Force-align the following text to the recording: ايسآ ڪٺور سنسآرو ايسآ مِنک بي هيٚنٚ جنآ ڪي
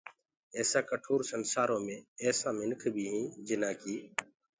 ايسآ 0.57 0.79
ڪٺور 0.89 1.19
سنسآرو 1.31 1.77
ايسآ 2.23 2.49
مِنک 2.59 2.81
بي 2.93 3.03
هيٚنٚ 3.11 3.33
جنآ 3.47 3.71
ڪي 3.81 3.95